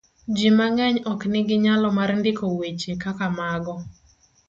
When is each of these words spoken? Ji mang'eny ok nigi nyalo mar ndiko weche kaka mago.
Ji 0.35 0.49
mang'eny 0.57 0.97
ok 1.11 1.21
nigi 1.31 1.55
nyalo 1.65 1.87
mar 1.97 2.09
ndiko 2.19 2.45
weche 2.59 2.91
kaka 3.03 3.27
mago. 3.37 3.75